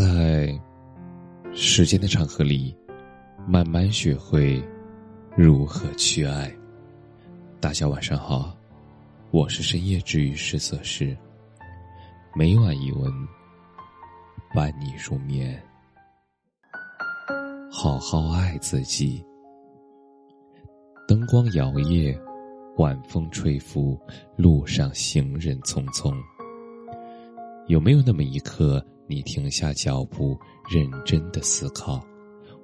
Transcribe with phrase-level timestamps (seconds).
[0.00, 0.58] 在
[1.52, 2.74] 时间的长河里，
[3.46, 4.64] 慢慢学会
[5.36, 6.50] 如何去爱。
[7.60, 8.56] 大家晚上好，
[9.30, 11.14] 我是深夜治愈师色师，
[12.34, 13.12] 每晚一文
[14.54, 15.62] 伴你入眠。
[17.70, 19.22] 好好爱自己。
[21.06, 22.18] 灯光摇曳，
[22.78, 24.00] 晚风吹拂，
[24.34, 26.16] 路上行人匆匆。
[27.66, 30.38] 有没有那么一刻，你停下脚步，
[30.70, 32.00] 认真的思考，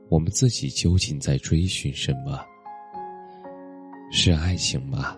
[0.09, 2.39] 我们自己究竟在追寻什么？
[4.13, 5.17] 是爱情吗？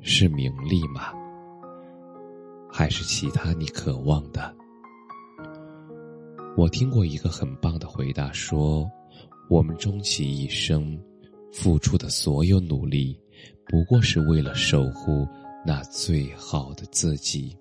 [0.00, 1.12] 是名利吗？
[2.72, 4.56] 还是其他你渴望的？
[6.56, 8.90] 我听过一个很棒的回答，说：
[9.50, 10.98] 我们终其一生，
[11.52, 13.20] 付出的所有努力，
[13.66, 15.28] 不过是为了守护
[15.66, 17.54] 那最好的自己。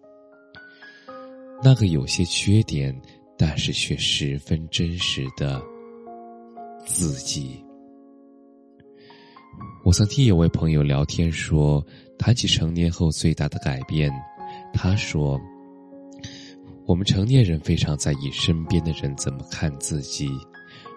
[1.64, 2.96] 那个有些缺点，
[3.38, 5.62] 但是却十分真实的
[6.86, 7.64] 自己。
[9.84, 11.84] 我曾听有位朋友聊天说，
[12.20, 14.12] 谈起成年后最大的改变，
[14.74, 15.40] 他说
[16.86, 20.30] ：“我们成年人非常在意身边的人怎么看自己，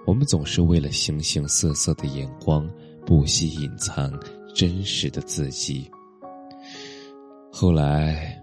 [0.06, 2.68] 我们总是为了形形色色的眼光，
[3.06, 4.12] 不惜隐藏
[4.54, 5.90] 真实的自己。”
[7.50, 8.37] 后来。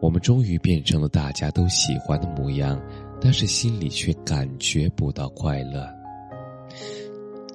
[0.00, 2.80] 我们终于变成了大家都喜欢的模样，
[3.20, 5.88] 但是心里却感觉不到快乐。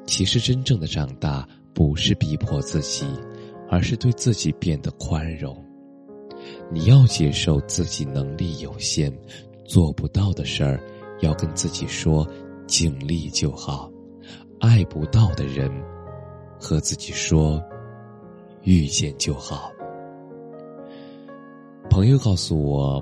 [0.05, 3.05] 其实，真正的长大不是逼迫自己，
[3.69, 5.58] 而是对自己变得宽容。
[6.69, 9.11] 你要接受自己能力有限，
[9.66, 10.77] 做不到的事儿，
[11.21, 12.27] 要跟自己说
[12.67, 13.89] 尽力就好；
[14.59, 15.71] 爱不到的人，
[16.59, 17.64] 和自己说
[18.64, 19.71] 遇见就好。
[21.94, 22.99] 朋友告诉我，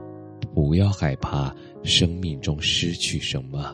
[0.53, 3.73] 不要害怕生命中失去什么，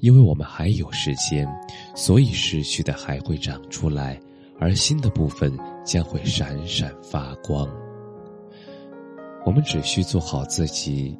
[0.00, 1.48] 因为我们还有时间，
[1.96, 4.20] 所以失去的还会长出来，
[4.60, 5.50] 而新的部分
[5.86, 7.66] 将会闪闪发光。
[9.46, 11.16] 我们只需做好自己，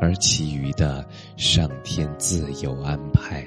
[0.00, 1.04] 而其余的
[1.36, 3.44] 上天自有安排。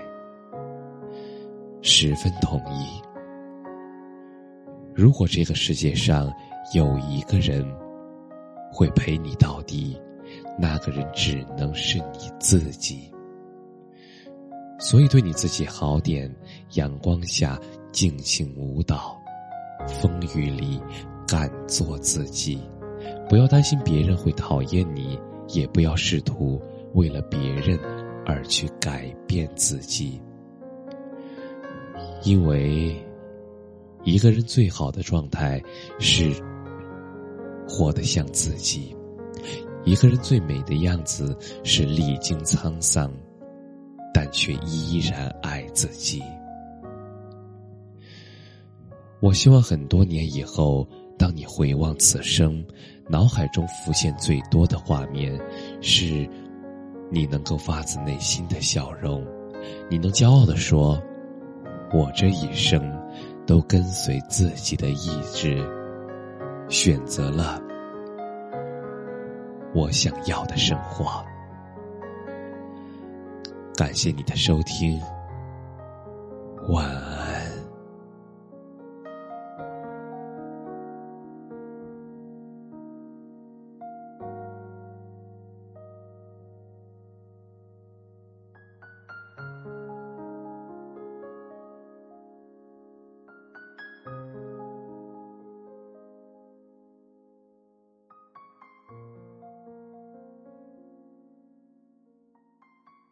[1.82, 3.02] 十分同意。
[4.94, 6.30] 如果这个世界上
[6.74, 7.66] 有一个人。
[8.74, 9.96] 会陪你到底，
[10.60, 13.10] 那个人只能是你自己。
[14.80, 16.30] 所以对你自己好点，
[16.74, 17.60] 阳光下
[17.92, 19.16] 尽情舞蹈，
[19.88, 20.82] 风雨里
[21.28, 22.60] 敢做自己。
[23.30, 25.20] 不要担心别人会讨厌你，
[25.50, 26.60] 也不要试图
[26.96, 27.80] 为了别人
[28.26, 30.20] 而去改变自己。
[32.24, 32.96] 因为
[34.04, 35.62] 一个人最好的状态
[36.00, 36.34] 是。
[37.68, 38.96] 活得像自己，
[39.84, 43.12] 一个人最美的样子是历经沧桑，
[44.14, 46.22] 但却依然爱自己。
[49.20, 50.88] 我希望很多年以后，
[51.18, 52.64] 当你回望此生，
[53.08, 55.40] 脑海中浮现最多的画面
[55.82, 56.28] 是，
[57.10, 59.26] 你能够发自内心的笑容，
[59.90, 61.02] 你能骄傲的说
[61.94, 62.82] ：“我这一生
[63.48, 65.66] 都跟随自己的意志。”
[66.74, 67.62] 选择了
[69.76, 71.24] 我想要的生活。
[73.76, 75.00] 感谢你的收听，
[76.70, 77.03] 晚安。